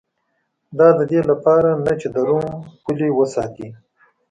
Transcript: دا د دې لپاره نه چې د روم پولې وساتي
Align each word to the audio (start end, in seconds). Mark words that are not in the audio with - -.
دا 0.79 0.87
د 0.99 1.01
دې 1.11 1.21
لپاره 1.29 1.69
نه 1.85 1.93
چې 1.99 2.07
د 2.13 2.17
روم 2.29 2.47
پولې 2.83 3.09
وساتي 3.19 3.67